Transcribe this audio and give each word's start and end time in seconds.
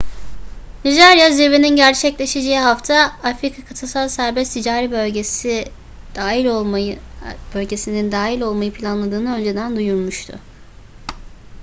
nijerya 0.85 1.31
zirvenin 1.31 1.75
gerçekleşeceği 1.75 2.59
hafta 2.59 2.95
afcfta'ya 2.99 4.89
dahil 6.15 6.45
olmayı 8.39 8.73
planladığını 8.73 9.35
önceden 9.35 9.75
duyurmuştu 9.75 10.39